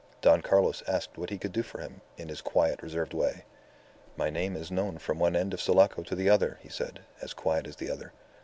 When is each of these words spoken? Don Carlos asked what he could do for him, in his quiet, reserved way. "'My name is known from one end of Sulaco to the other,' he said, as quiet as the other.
Don 0.23 0.41
Carlos 0.41 0.81
asked 0.87 1.15
what 1.15 1.29
he 1.29 1.37
could 1.37 1.51
do 1.51 1.61
for 1.61 1.77
him, 1.77 2.01
in 2.17 2.29
his 2.29 2.41
quiet, 2.41 2.81
reserved 2.81 3.13
way. 3.13 3.45
"'My 4.17 4.31
name 4.31 4.55
is 4.55 4.71
known 4.71 4.97
from 4.97 5.19
one 5.19 5.35
end 5.35 5.53
of 5.53 5.61
Sulaco 5.61 6.01
to 6.01 6.15
the 6.15 6.27
other,' 6.27 6.57
he 6.63 6.69
said, 6.69 7.01
as 7.21 7.35
quiet 7.35 7.67
as 7.67 7.75
the 7.75 7.91
other. 7.91 8.11